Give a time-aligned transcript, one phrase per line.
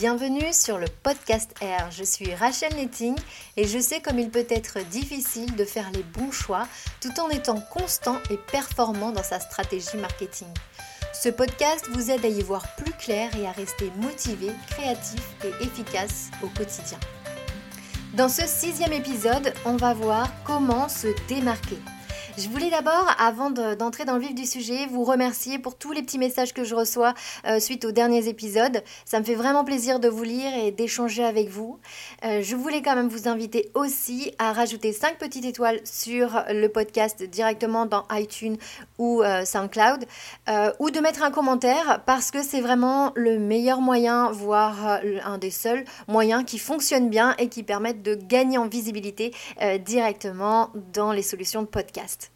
[0.00, 1.90] Bienvenue sur le podcast R.
[1.90, 3.14] Je suis Rachel Netting
[3.58, 6.66] et je sais comme il peut être difficile de faire les bons choix
[7.02, 10.48] tout en étant constant et performant dans sa stratégie marketing.
[11.12, 15.64] Ce podcast vous aide à y voir plus clair et à rester motivé, créatif et
[15.64, 16.98] efficace au quotidien.
[18.14, 21.76] Dans ce sixième épisode, on va voir comment se démarquer.
[22.40, 26.00] Je voulais d'abord, avant d'entrer dans le vif du sujet, vous remercier pour tous les
[26.00, 27.12] petits messages que je reçois
[27.46, 28.82] euh, suite aux derniers épisodes.
[29.04, 31.78] Ça me fait vraiment plaisir de vous lire et d'échanger avec vous.
[32.24, 36.68] Euh, je voulais quand même vous inviter aussi à rajouter 5 petites étoiles sur le
[36.68, 38.56] podcast directement dans iTunes
[38.96, 40.06] ou euh, SoundCloud
[40.78, 45.50] ou de mettre un commentaire parce que c'est vraiment le meilleur moyen, voire un des
[45.50, 49.34] seuls moyens qui fonctionnent bien et qui permettent de gagner en visibilité
[49.84, 52.29] directement dans les solutions de podcast.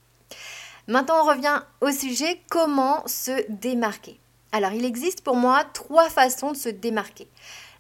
[0.87, 4.21] Maintenant, on revient au sujet comment se démarquer?
[4.53, 7.27] Alors, il existe pour moi trois façons de se démarquer.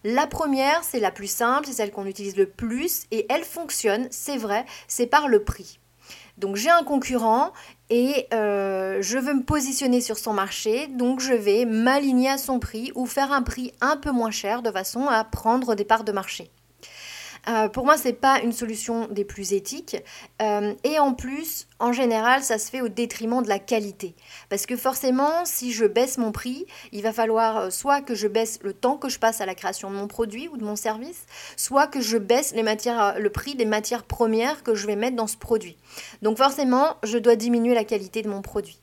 [0.04, 4.08] La première, c'est la plus simple, c'est celle qu'on utilise le plus et elle fonctionne,
[4.10, 5.80] c'est vrai, c'est par le prix.
[6.38, 7.52] Donc j'ai un concurrent
[7.90, 12.58] et euh, je veux me positionner sur son marché, donc je vais m'aligner à son
[12.58, 16.04] prix ou faire un prix un peu moins cher de façon à prendre des parts
[16.04, 16.50] de marché.
[17.48, 19.96] Euh, pour moi, ce n'est pas une solution des plus éthiques.
[20.40, 24.14] Euh, et en plus, en général, ça se fait au détriment de la qualité.
[24.48, 28.28] Parce que forcément, si je baisse mon prix, il va falloir euh, soit que je
[28.28, 30.76] baisse le temps que je passe à la création de mon produit ou de mon
[30.76, 34.96] service, soit que je baisse les matières, le prix des matières premières que je vais
[34.96, 35.76] mettre dans ce produit.
[36.22, 38.80] Donc forcément, je dois diminuer la qualité de mon produit.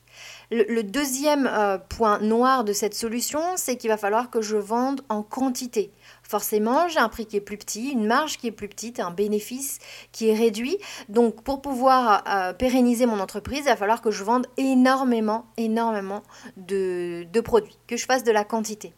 [0.50, 1.50] Le, deuxième
[1.88, 5.90] point noir de cette solution, c'est qu'il va falloir que je vende en quantité.
[6.32, 9.10] Forcément, j'ai un prix qui est plus petit, une marge qui est plus petite, un
[9.10, 9.80] bénéfice
[10.12, 10.78] qui est réduit.
[11.10, 16.22] Donc, pour pouvoir euh, pérenniser mon entreprise, il va falloir que je vende énormément, énormément
[16.56, 18.94] de, produits, que je fasse de la quantité.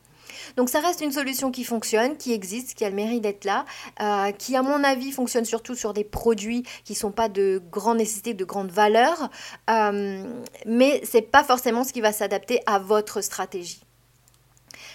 [0.57, 3.65] Donc ça reste une solution qui fonctionne, qui existe, qui a le mérite d'être là,
[4.01, 7.61] euh, qui à mon avis fonctionne surtout sur des produits qui ne sont pas de
[7.73, 9.29] grande nécessité, de grande valeur,
[9.71, 10.23] euh,
[10.67, 13.81] mais ce n'est pas forcément ce qui va s'adapter à votre stratégie.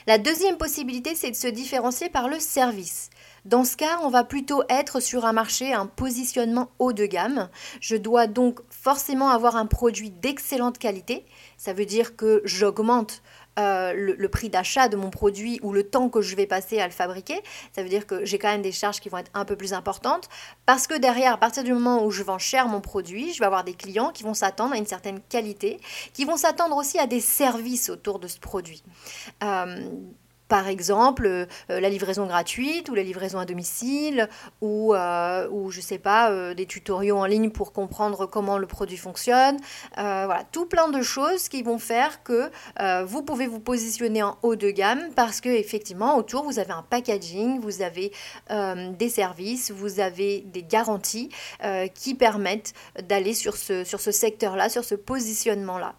[0.10, 3.12] La deuxième possibilité, c'est de se différencier par le service.
[3.46, 7.48] Dans ce cas, on va plutôt être sur un marché, un positionnement haut de gamme.
[7.80, 11.28] Je dois donc forcément avoir un produit d'excellente qualité.
[11.58, 13.22] Ça veut dire que j'augmente
[13.60, 16.86] euh, le, prix d'achat de mon produit ou le temps que je vais passer à
[16.86, 17.42] le fabriquer.
[17.76, 19.74] Ça veut dire que j'ai quand même des charges qui vont être un peu plus
[19.74, 20.30] importantes
[20.66, 23.46] parce que derrière, à partir du moment où je vends cher mon produit, je vais
[23.46, 25.80] avoir des clients qui vont s'attendre à une certaine qualité,
[26.14, 28.84] qui vont s'attendre aussi à des services autour de ce produit.
[29.44, 29.90] Euh,
[30.50, 34.28] par exemple, euh, la livraison gratuite ou la livraison à domicile
[34.62, 38.66] ou, euh, ou je sais pas, euh, des tutoriaux en ligne pour comprendre comment le
[38.66, 39.58] produit fonctionne.
[39.96, 42.50] voilà, tout plein de choses qui vont faire que
[43.06, 46.82] vous pouvez vous positionner en haut de gamme parce que effectivement autour vous avez un
[46.82, 48.12] packaging, vous avez
[48.50, 51.30] des services, vous avez des garanties
[51.94, 52.74] qui permettent
[53.08, 55.94] d'aller sur ce, sur ce secteur-là, sur ce positionnement-là.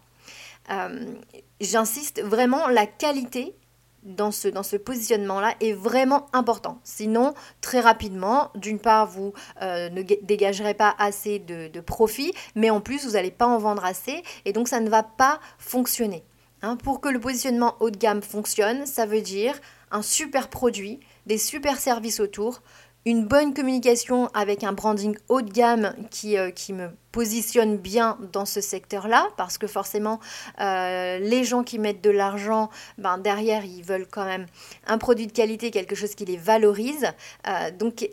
[1.61, 3.55] J'insiste vraiment, la qualité
[4.03, 6.79] dans ce, dans ce positionnement-là est vraiment important.
[6.83, 12.69] Sinon, très rapidement, d'une part, vous euh, ne dégagerez pas assez de, de, profit, mais
[12.69, 16.23] en plus, vous n'allez pas en vendre assez, et donc ça ne va pas fonctionner.
[16.63, 19.59] Hein, pour que le positionnement haut de gamme fonctionne, ça veut dire
[19.91, 22.61] un super produit, des super services autour,
[23.05, 28.45] une bonne communication avec un branding haut de gamme qui, euh, me positionne bien dans
[28.45, 30.19] ce secteur-là, parce que forcément,
[30.61, 34.45] euh, les gens qui mettent de l'argent, ben, derrière, ils veulent quand même
[34.87, 37.07] un produit de qualité, quelque chose qui les valorise.
[37.47, 38.07] Euh, donc,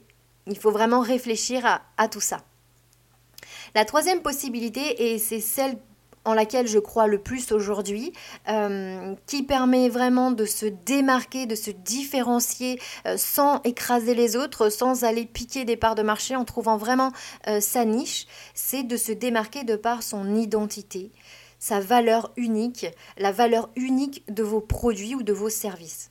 [0.47, 2.41] il faut vraiment réfléchir à tout ça.
[3.75, 5.77] La troisième possibilité, et c'est celle
[6.25, 8.13] en laquelle je crois le plus aujourd'hui,
[8.49, 14.69] euh, qui permet vraiment de se démarquer, de se différencier euh, sans écraser les autres,
[14.69, 17.13] sans aller piquer des parts de marché, en trouvant vraiment
[17.47, 21.11] euh, sa niche, c'est de se démarquer de par son identité,
[21.59, 22.87] sa valeur unique,
[23.17, 26.11] la valeur unique de vos produits ou de vos services.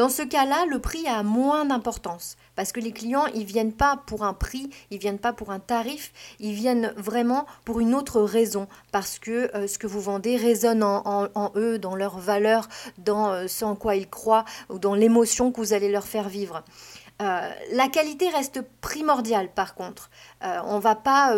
[0.00, 3.98] Dans ce cas-là, le prix a moins d'importance parce que les clients, ils viennent pas
[4.06, 8.22] pour un prix, ils viennent pas pour un tarif, ils viennent vraiment pour une autre
[8.22, 12.66] raison parce que euh, ce que vous vendez résonne en, eux, dans leur valeur,
[12.96, 16.30] dans euh, ce en quoi ils croient ou dans l'émotion que vous allez leur faire
[16.30, 16.64] vivre.
[17.20, 20.08] Euh, la qualité reste primordiale par contre.
[20.40, 21.36] on ne va pas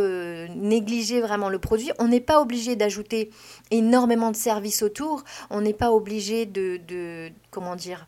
[0.55, 1.91] négliger vraiment le produit.
[1.99, 3.33] On n'est pas obligé d'ajouter
[3.73, 5.25] énormément de services autour.
[5.51, 8.07] On n'est pas obligé de, de, comment dire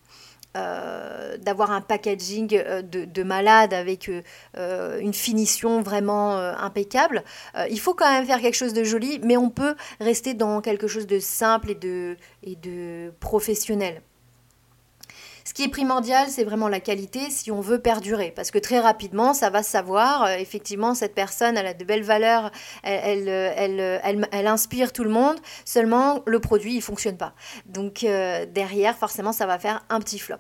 [0.57, 4.09] euh, d'avoir un packaging euh, de, malade avec
[4.57, 7.25] euh, une finition vraiment impeccable.
[7.69, 10.87] il faut quand même faire quelque chose de joli, mais on peut rester dans quelque
[10.87, 14.03] chose de simple et de, et de professionnel.
[15.47, 18.33] Ce qui est primordial, c'est vraiment la qualité si on veut perdurer.
[18.35, 20.25] Parce que très rapidement, ça va savoir.
[20.25, 22.51] Euh, effectivement, cette personne, elle a de belles valeurs,
[22.83, 25.37] elle, elle, elle, inspire tout le monde.
[25.67, 27.35] Seulement, le produit, il ne fonctionne pas.
[27.67, 30.39] Donc, euh, derrière, forcément, ça va faire un petit flop.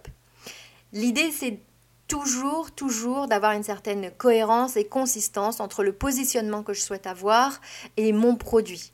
[0.94, 1.60] L'idée, c'est
[2.08, 7.60] toujours, toujours d'avoir une certaine cohérence et consistance entre le positionnement que je souhaite avoir
[7.98, 8.93] et mon produit.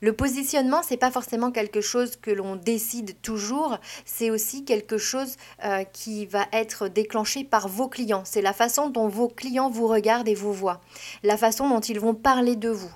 [0.00, 5.36] Le positionnement, c'est pas forcément quelque chose que l'on décide toujours, c'est aussi quelque chose
[5.64, 8.22] euh, qui va être déclenché par vos clients.
[8.24, 10.80] C'est la façon dont vos clients vous regardent et vous voient,
[11.22, 12.92] la façon dont ils vont parler de vous.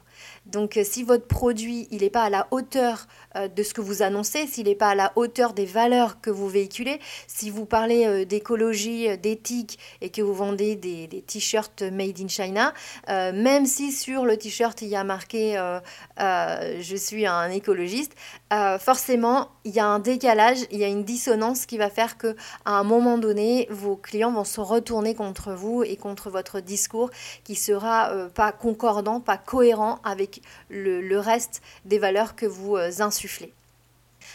[0.51, 3.07] Donc euh, si votre produit il n'est pas à la hauteur
[3.37, 6.31] euh, de ce que vous annoncez, s'il n'est pas à la hauteur des valeurs que
[6.31, 12.21] vous véhiculez, si vous parlez euh, d'écologie, d'éthique et que vous vendez des, t-shirts made
[12.21, 12.73] in China,
[13.09, 15.55] même si sur le t-shirt il y a marqué
[16.19, 18.15] je suis un écologiste,
[18.79, 22.37] forcément il y a un décalage, il y a une dissonance qui va faire que
[22.65, 27.11] à un moment donné vos clients vont se retourner contre vous et contre votre discours
[27.45, 33.53] qui sera pas concordant, pas cohérent avec le, reste des valeurs que vous euh, insufflez.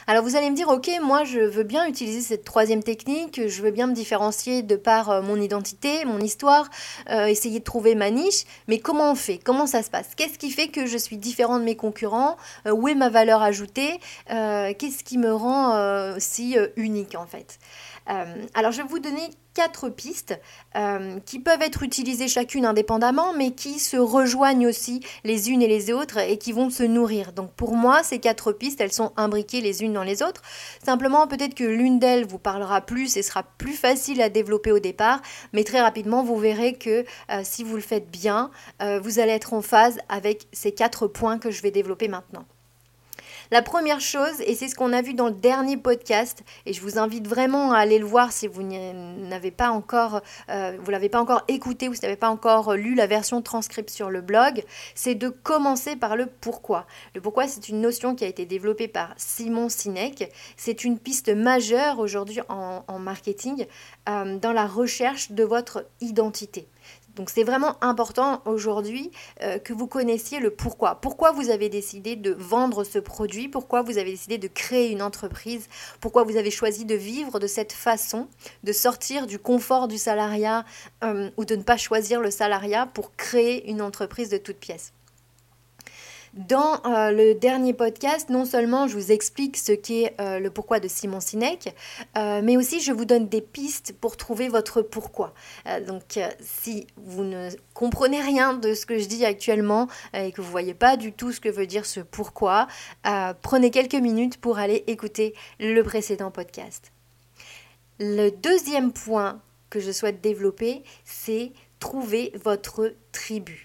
[0.08, 3.62] Alors vous allez me dire, ok, moi je veux bien utiliser cette troisième technique, je
[3.62, 6.70] veux bien me différencier de par euh, mon identité, mon histoire,
[7.10, 9.40] euh, essayer de trouver ma niche, mais comment on fait?
[9.44, 10.10] Comment ça se passe?
[10.16, 12.38] Qu'est-ce qui fait que je suis différent de mes concurrents?
[12.70, 14.00] Où est ma valeur ajoutée?
[14.28, 17.60] Qu'est-ce qui me rend si unique en fait?
[18.08, 20.40] Alors je vais vous donner quatre pistes
[20.76, 25.68] euh, qui peuvent être utilisées chacune indépendamment, mais qui se rejoignent aussi les unes et
[25.68, 27.32] les autres et qui vont se nourrir.
[27.32, 30.44] Donc pour moi, ces quatre pistes, elles sont imbriquées les unes dans les autres.
[30.86, 34.80] Simplement, peut-être que l'une d'elles vous parlera plus et sera plus facile à développer au
[34.80, 35.22] départ,
[35.54, 39.32] mais très rapidement, vous verrez que euh, si vous le faites bien, euh, vous allez
[39.32, 42.46] être en phase avec ces quatre points que je vais développer maintenant.
[43.52, 46.82] La première chose, et c'est ce qu'on a vu dans le dernier podcast, et je
[46.82, 51.10] vous invite vraiment à aller le voir si vous n'avez pas encore, euh, vous l'avez
[51.10, 54.22] pas encore écouté ou si vous n'avez pas encore lu la version transcrite sur le
[54.22, 54.64] blog,
[54.96, 56.88] c'est de commencer par le pourquoi.
[57.14, 60.32] Le pourquoi, c'est une notion qui a été développée par Simon Sinek.
[60.58, 63.68] C'est une piste majeure aujourd'hui en, marketing
[64.10, 66.68] euh, dans la recherche de votre identité.
[67.16, 70.96] Donc c'est vraiment important aujourd'hui euh, que vous connaissiez le pourquoi.
[70.96, 75.02] Pourquoi vous avez décidé de vendre ce produit, pourquoi vous avez décidé de créer une
[75.02, 75.68] entreprise,
[76.02, 78.28] pourquoi vous avez choisi de vivre de cette façon,
[78.64, 80.66] de sortir du confort du salariat
[81.04, 84.95] euh, ou de ne pas choisir le salariat pour créer une entreprise de toute pièce.
[86.36, 90.82] Dans euh, le dernier podcast, non seulement je vous explique ce qu'est euh, le pourquoi
[90.82, 91.74] de Simon Sinek,
[92.18, 95.34] euh, mais aussi je vous donne des pistes pour trouver votre pourquoi.
[95.88, 100.48] donc si vous ne comprenez rien de ce que je dis actuellement et que vous
[100.48, 102.68] ne voyez pas du tout ce que veut dire ce pourquoi,
[103.42, 106.92] prenez quelques minutes pour aller écouter le précédent podcast.
[108.00, 109.40] Le deuxième point
[109.70, 113.65] que je souhaite développer, c'est trouver votre tribu.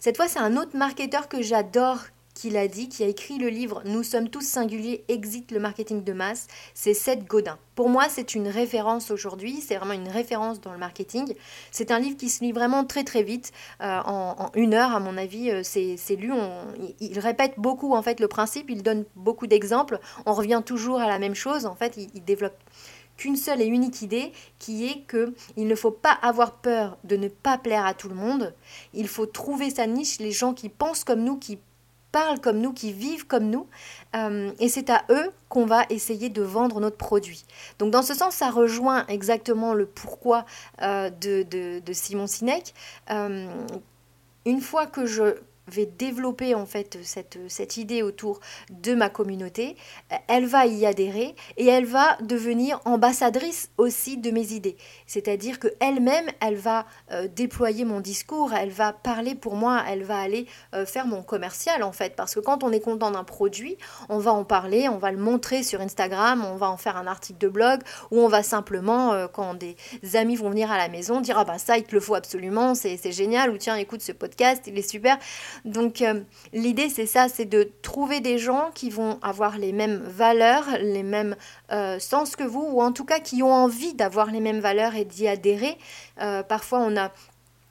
[0.00, 1.98] Cette fois, c'est un autre marketeur que j'adore
[2.32, 6.04] qui l'a dit, qui a écrit le livre Nous sommes tous singuliers, exit le marketing
[6.04, 7.58] de masse, c'est Seth Godin.
[7.74, 11.34] Pour moi, c'est une référence aujourd'hui, c'est vraiment une référence dans le marketing.
[11.70, 13.52] C'est un livre qui se lit vraiment très très vite,
[13.82, 16.32] euh, en, une heure à mon avis, euh, c'est lu.
[17.00, 21.08] il, répète beaucoup en fait le principe, il donne beaucoup d'exemples, on revient toujours à
[21.08, 22.56] la même chose, en fait, il développe
[23.20, 27.16] qu'une seule et unique idée qui est que il ne faut pas avoir peur de
[27.16, 28.54] ne pas plaire à tout le monde.
[28.94, 31.58] Il faut trouver sa niche, les gens qui pensent comme nous, qui
[32.12, 33.68] parlent comme nous, qui vivent comme nous,
[34.16, 37.44] euh, et c'est à eux qu'on va essayer de vendre notre produit.
[37.78, 40.46] Donc dans ce sens, ça rejoint exactement le pourquoi
[40.82, 42.74] euh, de, Simon Sinek.
[43.10, 43.46] Euh,
[44.46, 45.36] une fois que je
[45.70, 49.76] vais développer en fait cette, cette idée autour de ma communauté,
[50.28, 54.76] elle va y adhérer et elle va devenir ambassadrice aussi de mes idées.
[55.06, 60.18] C'est-à-dire qu'elle-même, elle va euh, déployer mon discours, elle va parler pour moi, elle va
[60.18, 62.16] aller euh, faire mon commercial en fait.
[62.16, 63.76] Parce que quand on est content d'un produit,
[64.08, 67.06] on va en parler, on va le montrer sur Instagram, on va en faire un
[67.06, 69.76] article de blog ou on va simplement, euh, quand des
[70.14, 72.74] amis vont venir à la maison, dire ah bah ça il te le faut absolument,
[72.74, 75.18] c'est génial ou tiens écoute ce podcast, il est super.
[75.64, 76.20] Donc euh,
[76.52, 81.02] l'idée c'est ça, c'est de trouver des gens qui vont avoir les mêmes valeurs, les
[81.02, 81.36] mêmes
[81.72, 84.94] euh, sens que vous, ou en tout cas qui ont envie d'avoir les mêmes valeurs
[84.94, 85.76] et d'y adhérer.
[86.20, 87.12] Euh, parfois on a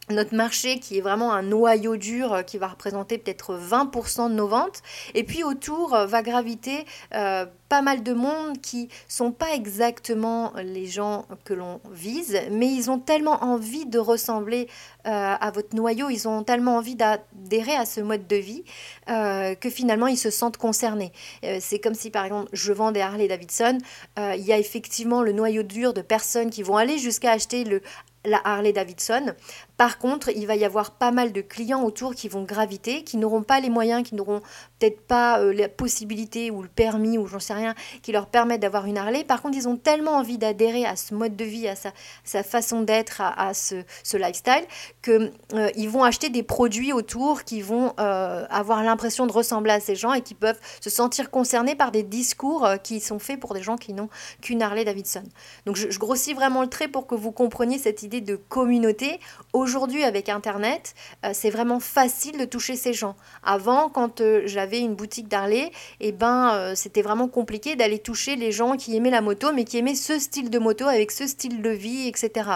[0.10, 4.34] notre marché qui est vraiment un noyau dur euh, qui va représenter peut-être 20% de
[4.34, 4.82] nos ventes.
[5.14, 10.54] Et puis autour euh, va graviter euh, pas mal de monde qui sont pas exactement
[10.64, 14.68] les gens que l'on vise, mais ils ont tellement envie de ressembler
[15.06, 18.64] à votre noyau, ils ont tellement envie d'adhérer à ce mode de vie
[19.08, 21.12] que finalement ils se sentent concernés.
[21.60, 23.78] C'est comme si par exemple je vends des Harley Davidson,
[24.18, 27.82] il y a effectivement le noyau dur de personnes qui vont aller jusqu'à acheter le
[28.26, 29.34] la Harley Davidson.
[29.78, 33.16] Par contre, il va y avoir pas mal de clients autour qui vont graviter, qui
[33.16, 34.42] n'auront pas les moyens, qui n'auront
[34.78, 38.62] peut-être pas euh, la possibilité ou le permis ou j'en sais rien, qui leur permettent
[38.62, 39.24] d'avoir une Harley.
[39.24, 42.82] Par contre, ils ont tellement envie d'adhérer à ce mode de vie, à sa, façon
[42.82, 43.76] d'être, à, ce,
[44.18, 44.66] lifestyle,
[45.02, 49.80] qu'ils euh, vont acheter des produits autour qui vont euh, avoir l'impression de ressembler à
[49.80, 53.54] ces gens et qui peuvent se sentir concernés par des discours qui sont faits pour
[53.54, 54.10] des gens qui n'ont
[54.42, 55.24] qu'une Harley Davidson.
[55.66, 59.20] Donc je, je grossis vraiment le trait pour que vous compreniez cette idée de communauté.
[59.54, 63.16] Aujourd'hui, avec Internet, euh, c'est vraiment facile de toucher ces gens.
[63.44, 68.36] Avant, quand euh, j'avais une boutique d'Harley, eh ben, euh, c'était vraiment compliqué d'aller toucher
[68.36, 71.28] les gens qui aimaient la moto, mais qui aimaient ce style de moto avec ce
[71.28, 72.50] style de vie, etc.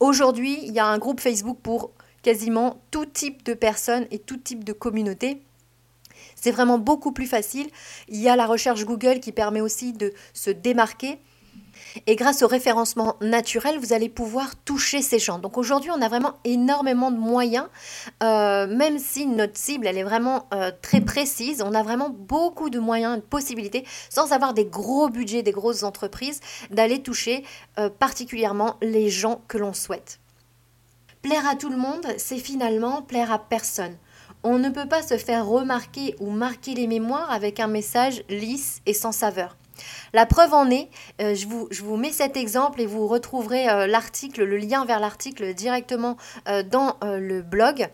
[0.00, 1.90] Aujourd'hui, il y a un groupe Facebook pour
[2.22, 5.42] quasiment tout type de personnes et tout type de communauté.
[6.34, 7.68] C'est vraiment beaucoup plus facile.
[8.08, 11.18] Il y a la recherche Google qui permet aussi de se démarquer.
[12.06, 15.38] Et grâce au référencement naturel, vous allez pouvoir toucher ces gens.
[15.38, 17.66] Donc aujourd'hui, on a vraiment énormément de moyens,
[18.22, 22.70] euh, même si notre cible, elle est vraiment euh, très précise, on a vraiment beaucoup
[22.70, 27.44] de moyens, de possibilités, sans avoir des gros budgets, des grosses entreprises, d'aller toucher
[27.78, 30.20] euh, particulièrement les gens que l'on souhaite.
[31.22, 33.96] Plaire à tout le monde, c'est finalement plaire à personne.
[34.42, 38.80] On ne peut pas se faire remarquer ou marquer les mémoires avec un message lisse
[38.86, 39.56] et sans saveur.
[40.12, 40.88] La preuve en est,
[41.20, 45.54] euh, je, vous, mets cet exemple et vous retrouverez euh, l'article, le lien vers l'article
[45.54, 46.16] directement
[46.48, 47.88] euh, dans le blog.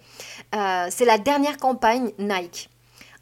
[0.52, 2.70] c'est la dernière campagne Nike.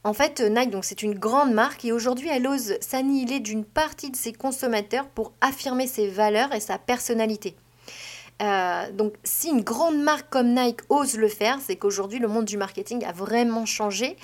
[0.05, 4.11] En fait, Nike, donc c'est une grande marque et aujourd'hui, elle ose s'annihiler d'une partie
[4.11, 7.57] de ses consommateurs pour affirmer ses valeurs et sa personnalité.
[8.43, 12.45] Euh, donc si une grande marque comme Nike ose le faire, c'est qu'aujourd'hui le monde
[12.45, 14.17] du marketing a vraiment changé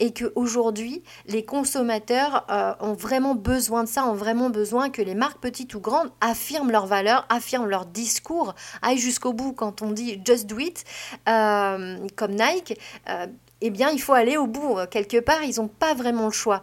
[0.00, 5.14] et qu'aujourd'hui les consommateurs euh, ont vraiment besoin de ça, ont vraiment besoin que les
[5.14, 9.90] marques petites ou grandes affirment leurs valeurs, affirment leur discours, aillent jusqu'au bout quand on
[9.90, 10.84] dit just do it,
[11.28, 12.78] euh, comme Nike.
[13.60, 14.78] eh bien, il faut aller au bout.
[14.90, 16.62] Quelque part, ils n'ont pas vraiment le choix.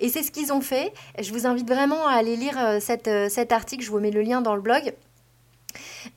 [0.00, 0.92] Et c'est ce qu'ils ont fait.
[1.20, 3.84] Je vous invite vraiment à aller lire cet article.
[3.84, 4.94] Je vous mets le lien dans le blog.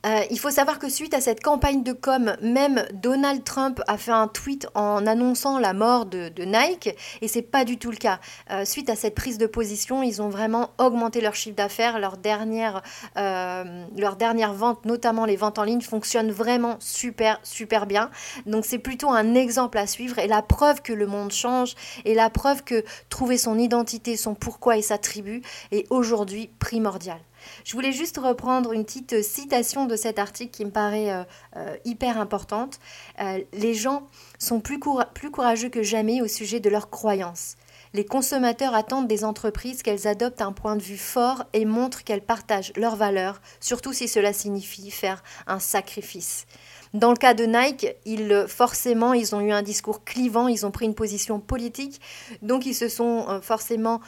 [0.06, 3.98] Euh, il faut savoir que suite à cette campagne de com, même Donald Trump a
[3.98, 7.96] fait un tweet en annonçant la mort de, Nike, et c'est pas du tout le
[7.96, 8.20] cas.
[8.50, 12.16] Euh, suite à cette prise de position, ils ont vraiment augmenté leur chiffre d'affaires, leur
[12.16, 12.82] dernière,
[13.16, 18.10] euh, leur dernière vente, notamment les ventes en ligne, fonctionnent vraiment super super bien.
[18.46, 22.14] Donc c'est plutôt un exemple à suivre et la preuve que le monde change et
[22.14, 25.42] la preuve que trouver son identité, son pourquoi et sa tribu
[25.72, 27.18] est aujourd'hui primordial.
[27.64, 31.24] Je voulais juste reprendre une petite citation de cet article qui me paraît euh,
[31.56, 32.78] euh, hyper importante.
[33.20, 34.06] Euh, les gens
[34.38, 34.78] sont plus,
[35.14, 37.56] plus courageux que jamais au sujet de leurs croyances.
[37.94, 42.24] Les consommateurs attendent des entreprises qu'elles adoptent un point de vue fort et montrent qu'elles
[42.24, 46.46] partagent leurs valeurs, surtout si cela signifie faire un sacrifice.
[46.92, 50.70] Dans le cas de Nike, ils, forcément, ils ont eu un discours clivant, ils ont
[50.70, 52.00] pris une position politique,
[52.40, 54.00] donc ils se sont forcément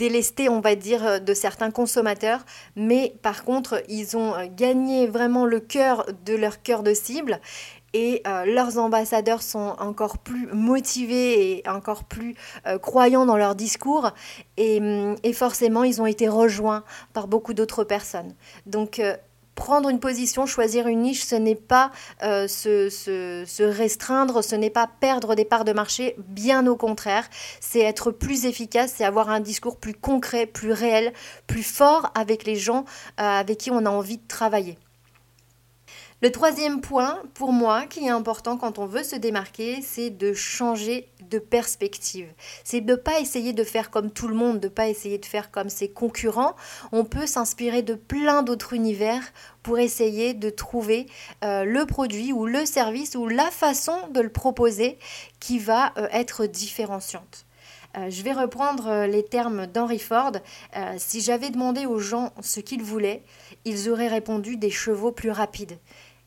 [0.00, 2.40] délesté, on va dire, euh, de certains consommateurs,
[2.74, 7.38] mais par contre, ils ont euh, gagné vraiment le cœur de leur cœur de cible.
[7.92, 12.36] Et euh, leurs ambassadeurs sont encore plus motivés et encore plus
[12.80, 14.12] croyants dans leur discours.
[14.56, 18.32] Et, hum, et, forcément ils ont été rejoints par beaucoup d'autres personnes.
[18.64, 19.02] Donc
[19.60, 21.90] prendre une position, choisir une niche, ce n'est pas
[22.22, 27.28] euh, se, restreindre, ce n'est pas perdre des parts de marché, bien au contraire,
[27.60, 31.12] c'est être plus efficace, c'est avoir un discours plus concret, plus réel,
[31.46, 32.86] plus fort avec les gens
[33.20, 34.78] euh, avec qui on a envie de travailler.
[36.22, 40.34] Le troisième point, pour moi, qui est important quand on veut se démarquer, c'est de
[40.34, 42.28] changer de perspective.
[42.62, 45.16] C'est de ne pas essayer de faire comme tout le monde, de ne pas essayer
[45.16, 46.56] de faire comme ses concurrents.
[46.92, 49.22] On peut s'inspirer de plein d'autres univers
[49.62, 51.06] pour essayer de trouver
[51.42, 54.98] euh, le produit ou le service ou la façon de le proposer
[55.38, 57.46] qui va euh, être différenciante.
[57.96, 60.32] Euh, je vais reprendre les termes d'Henry Ford.
[60.98, 63.22] si j'avais demandé aux gens ce qu'ils voulaient,
[63.64, 65.78] ils auraient répondu des chevaux plus rapides.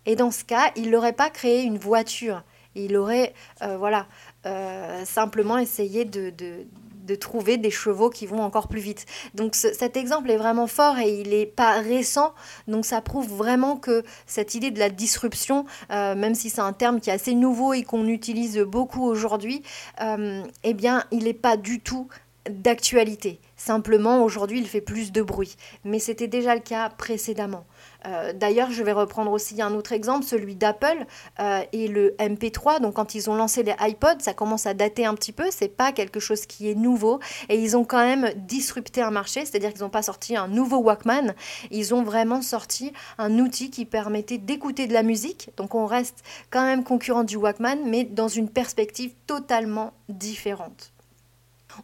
[0.06, 2.44] Et dans ce cas, il n'aurait pas créé une voiture.
[2.76, 4.08] Il aurait, euh, voilà,
[4.46, 9.06] euh, simplement essayé de, de trouver des chevaux qui vont encore plus vite.
[9.36, 12.34] Donc cet exemple est vraiment fort et il n'est pas récent.
[12.68, 16.74] Donc ça prouve vraiment que cette idée de la disruption, euh, même si c'est un
[16.74, 19.64] terme qui est assez nouveau et qu'on utilise beaucoup aujourd'hui,
[20.00, 22.08] eh bien il n'est pas du tout
[22.50, 23.40] d'actualité.
[23.56, 25.56] Simplement, aujourd'hui, il fait plus de bruit.
[25.86, 27.66] Mais c'était déjà le cas précédemment.
[28.06, 31.06] Euh, d'ailleurs, je vais reprendre aussi un autre exemple, celui d'Apple
[31.40, 32.82] euh, et le MP3.
[32.82, 35.46] Donc, quand ils ont lancé les iPods, ça commence à dater un petit peu.
[35.52, 37.20] C'est pas quelque chose qui est nouveau.
[37.48, 40.78] Et ils ont quand même disrupté un marché, c'est-à-dire qu'ils n'ont pas sorti un nouveau
[40.78, 41.34] Walkman.
[41.72, 45.52] Ils ont vraiment sorti un outil qui permettait d'écouter de la musique.
[45.56, 50.93] Donc, on reste quand même concurrent du Walkman, mais dans une perspective totalement différente.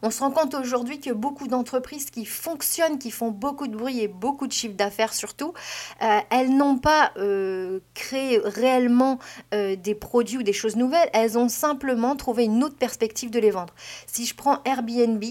[0.02, 4.00] On se rend compte aujourd'hui que beaucoup d'entreprises qui fonctionnent, qui font beaucoup de bruit
[4.00, 5.54] et beaucoup de chiffre d'affaires surtout,
[6.02, 9.20] euh, elles n'ont pas euh, créé réellement
[9.54, 13.40] euh, des produits ou des choses nouvelles, elles ont simplement trouvé une autre perspective de
[13.40, 13.74] les vendre.
[14.08, 15.24] Si je prends Airbnb,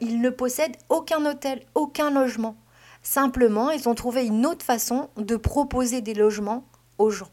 [0.00, 2.56] ils ne possèdent aucun hôtel, aucun logement.
[3.02, 6.64] Simplement, ils ont trouvé une autre façon de proposer des logements
[6.98, 7.30] aux gens.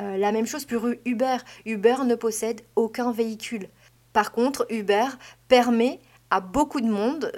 [0.00, 1.36] la même chose pour Uber.
[1.64, 3.68] Uber ne possède aucun véhicule.
[4.12, 5.06] Par contre, Uber
[5.48, 6.00] permet
[6.30, 7.32] à beaucoup de monde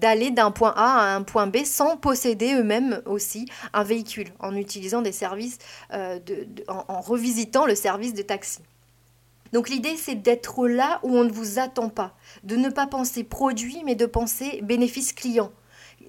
[0.00, 4.54] d'aller d'un point A à un point B sans posséder eux-mêmes aussi un véhicule, en
[4.54, 5.58] utilisant des services,
[5.92, 6.18] euh,
[6.68, 8.60] en, revisitant le service de taxi.
[9.52, 12.14] Donc l'idée, c'est d'être là où on ne vous attend pas,
[12.44, 15.50] de ne pas penser produit, mais de penser bénéfice client.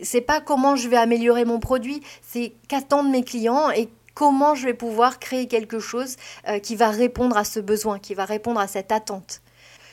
[0.03, 4.65] C'est pas comment je vais améliorer mon produit, c'est qu'attendent mes clients et comment je
[4.65, 6.15] vais pouvoir créer quelque chose
[6.47, 9.41] euh, qui va répondre à ce besoin, qui va répondre à cette attente.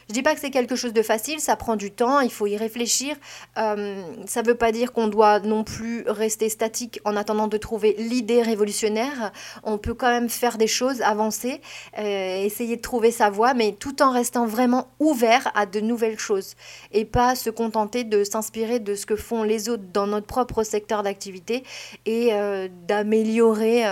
[0.09, 2.47] Je dis pas que c'est quelque chose de facile, ça prend du temps, il faut
[2.47, 3.17] y réfléchir.
[3.57, 7.57] Euh, ça ne veut pas dire qu'on doit non plus rester statique en attendant de
[7.57, 9.33] trouver l'idée révolutionnaire.
[9.63, 11.61] On peut quand même faire des choses, avancer,
[11.99, 16.19] euh, essayer de trouver sa voie, mais tout en restant vraiment ouvert à de nouvelles
[16.19, 16.55] choses
[16.93, 20.63] et pas se contenter de s'inspirer de ce que font les autres dans notre propre
[20.63, 21.65] secteur d'activité
[22.05, 23.85] et euh, d'améliorer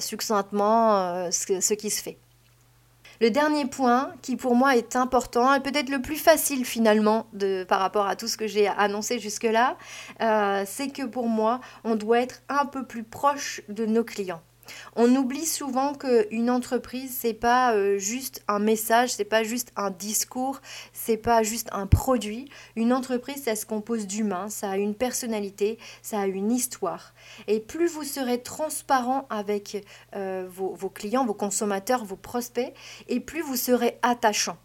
[0.00, 2.18] succinctement ce qui se fait.
[3.20, 7.26] Le dernier point qui pour moi est important et peut-être le plus facile finalement
[7.66, 9.76] par rapport à tout ce que j'ai annoncé jusque-là,
[10.20, 14.40] euh, c'est que pour moi, on doit être un peu plus proche de nos clients.
[14.96, 19.90] On oublie souvent qu'une entreprise, c'est pas euh, juste un message, c'est pas juste un
[19.90, 20.60] discours,
[20.92, 22.50] c'est pas juste un produit.
[22.76, 27.14] Une entreprise, ça se compose d'humains, ça a une personnalité, ça a une histoire.
[27.46, 29.84] Et plus vous serez transparent avec
[30.16, 32.72] euh, vos, vos clients, vos consommateurs, vos prospects,
[33.08, 34.56] et plus vous serez attachant.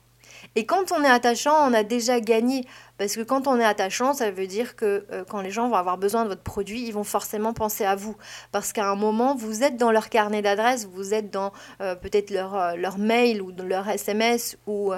[0.55, 2.65] Et quand on est attachant, on a déjà gagné.
[2.97, 5.75] Parce que quand on est attachant, ça veut dire que euh, quand les gens vont
[5.75, 8.15] avoir besoin de votre produit, ils vont forcément penser à vous.
[8.51, 11.51] Parce qu'à un moment, vous êtes dans leur carnet d'adresses, vous êtes dans
[11.81, 14.93] euh, peut-être leur, euh, leur mail ou dans leur SMS ou,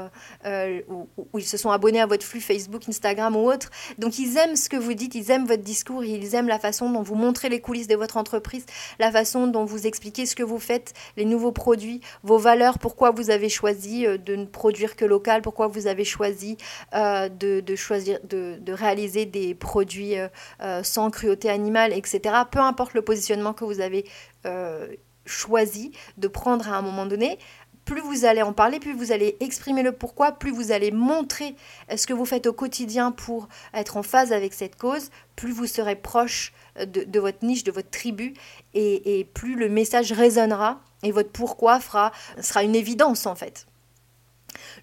[0.46, 3.70] ou, ils se sont abonnés à votre flux Facebook, Instagram ou autre.
[3.98, 6.90] Donc ils aiment ce que vous dites, ils aiment votre discours, ils aiment la façon
[6.90, 8.66] dont vous montrez les coulisses de votre entreprise,
[9.00, 13.12] la façon dont vous expliquez ce que vous faites, les nouveaux produits, vos valeurs, pourquoi
[13.12, 16.58] vous avez choisi de ne produire que local, pourquoi vous avez choisi
[16.94, 20.28] de, de choisir de, réaliser des produits euh,
[20.62, 22.20] euh, sans cruauté animale, etc.
[22.50, 24.06] Peu importe le positionnement que vous avez
[24.46, 24.88] euh,
[25.26, 27.38] choisi de prendre à un moment donné,
[27.86, 31.56] plus vous allez en parler, plus vous allez exprimer le pourquoi, plus vous allez montrer
[31.96, 35.68] ce que vous faites au quotidien pour être en phase avec cette cause, plus vous
[35.68, 38.34] serez proche de, votre niche, de votre tribu,
[38.74, 43.68] et, plus le message résonnera et votre pourquoi sera une évidence en fait.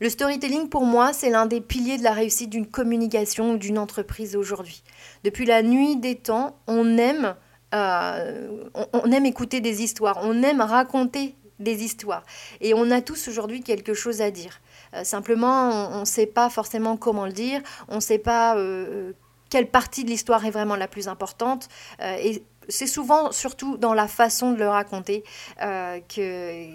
[0.03, 3.79] Le storytelling, pour moi, c'est l'un des piliers de la réussite d'une communication ou d'une
[3.79, 4.83] entreprise aujourd'hui.
[5.23, 7.37] Depuis la nuit des temps, on aime,
[7.73, 12.25] euh, on, aime écouter des histoires, on aime raconter des histoires.
[12.61, 14.61] Et on a tous aujourd'hui quelque chose à dire.
[14.95, 19.13] Euh, simplement, on ne sait pas forcément comment le dire, on ne sait pas euh,
[19.51, 21.69] quelle partie de l'histoire est vraiment la plus importante.
[22.01, 25.23] et c'est souvent, surtout dans la façon de le raconter,
[25.61, 26.67] que,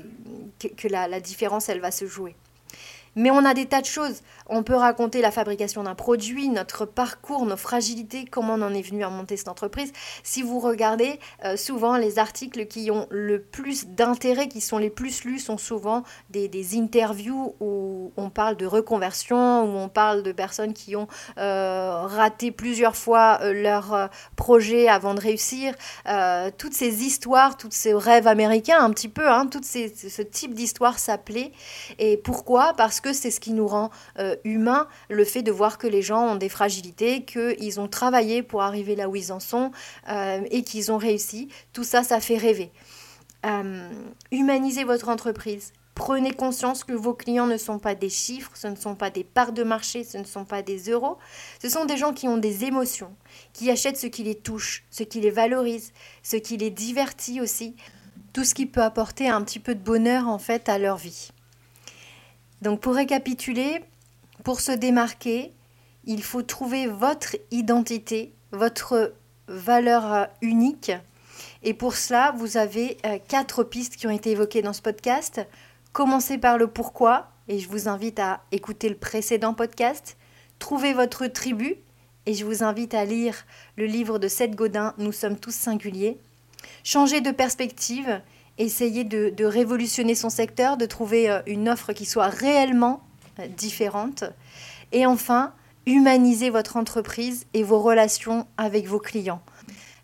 [0.88, 2.34] la, la différence, elle va se jouer.
[3.18, 4.22] Mais on a des tas de choses.
[4.50, 8.82] On peut raconter la fabrication d'un produit, notre parcours, nos fragilités, comment on en est
[8.82, 9.92] venu à monter cette entreprise.
[10.24, 14.90] Si vous regardez, euh, souvent les articles qui ont le plus d'intérêt, qui sont les
[14.90, 20.32] plus lus, sont souvent des, interviews où on parle de reconversion, où on parle de
[20.32, 21.08] personnes qui ont
[21.38, 25.74] euh, raté plusieurs fois euh, leur projet avant de réussir.
[26.58, 31.00] toutes ces histoires, tous ces rêves américains, un petit peu, hein, tout ce type d'histoire
[31.00, 31.52] s'appelait.
[32.00, 32.74] Et pourquoi?
[32.74, 33.90] Parce que c'est ce qui nous rend
[34.44, 38.62] humains, le fait de voir que les gens ont des fragilités, qu'ils ont travaillé pour
[38.62, 39.72] arriver là où ils en sont
[40.10, 41.50] euh, et qu'ils ont réussi.
[41.74, 42.72] Tout ça, ça fait rêver.
[43.46, 43.90] Euh,
[44.32, 45.74] humanisez votre entreprise.
[45.96, 49.24] Prenez conscience que vos clients ne sont pas des chiffres, ce ne sont pas des
[49.24, 51.18] parts de marché, ce ne sont pas des euros.
[51.60, 53.16] Ce sont des gens qui ont des émotions,
[53.52, 57.76] qui achètent ce qui les touche, ce qui les valorise, ce qui les divertit aussi,
[58.32, 61.32] tout ce qui peut apporter un petit peu de bonheur en fait à leur vie.
[62.62, 63.82] Donc pour récapituler,
[64.48, 65.52] pour se démarquer,
[66.06, 69.14] il faut trouver votre identité, votre
[69.50, 70.94] valeur euh, unique.
[71.64, 75.46] Et pour cela, vous avez euh, quatre pistes qui ont été évoquées dans ce podcast.
[75.92, 80.16] Commencez par le pourquoi, et je vous invite à écouter le précédent podcast.
[80.60, 81.76] Trouvez votre tribu,
[82.26, 86.18] et je vous invite à lire le livre de Seth Godin, Nous sommes tous singuliers.
[86.86, 88.22] Changez de perspective,
[88.58, 93.02] essayez de, révolutionner son secteur, de trouver euh, une offre qui soit réellement
[93.40, 94.24] euh, différente.
[94.92, 95.54] Et enfin,
[95.86, 99.42] humanisez votre entreprise et vos relations avec vos clients.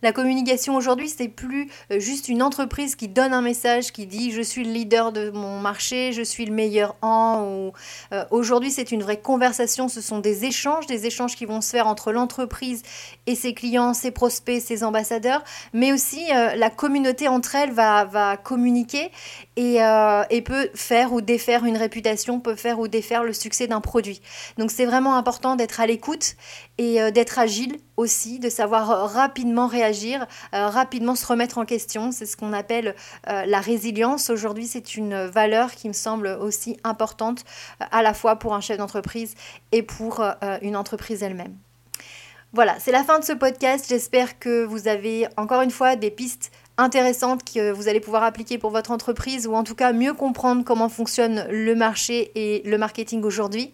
[0.04, 4.32] La communication aujourd'hui, c'est plus euh, juste une entreprise qui donne un message, qui dit
[4.32, 7.72] je suis le leader de mon marché, je suis le meilleur en.
[8.12, 9.88] Euh, aujourd'hui, c'est une vraie conversation.
[9.88, 12.82] Ce sont des échanges, des échanges qui vont se faire entre l'entreprise
[13.28, 18.36] et ses clients, ses prospects, ses ambassadeurs, mais aussi euh, la communauté entre elles va,
[18.44, 19.10] communiquer
[19.56, 19.78] et,
[20.46, 24.22] peut faire ou défaire une réputation, peut faire ou défaire le succès d'un produit.
[24.58, 26.36] Donc c'est vraiment important d'être à l'écoute
[26.78, 29.93] et d'être agile aussi, de savoir rapidement réagir
[30.54, 32.12] euh, rapidement se remettre en question.
[32.12, 32.96] C'est ce qu'on appelle
[33.30, 34.30] euh, la résilience.
[34.30, 37.44] Aujourd'hui, c'est une valeur qui me semble aussi importante
[37.82, 39.36] euh, à la fois pour un chef d'entreprise
[39.72, 40.24] et pour
[40.62, 41.56] une entreprise elle-même.
[42.54, 43.86] Voilà, c'est la fin de ce podcast.
[43.90, 48.58] J'espère que vous avez encore une fois des pistes intéressantes que vous allez pouvoir appliquer
[48.58, 52.78] pour votre entreprise ou en tout cas mieux comprendre comment fonctionne le marché et le
[52.78, 53.74] marketing aujourd'hui.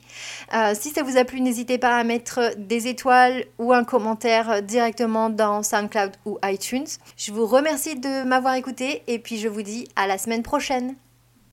[0.54, 4.62] Euh, si ça vous a plu, n'hésitez pas à mettre des étoiles ou un commentaire
[4.62, 6.88] directement dans SoundCloud ou iTunes.
[7.18, 10.96] Je vous remercie de m'avoir écouté et puis je vous dis à la semaine prochaine.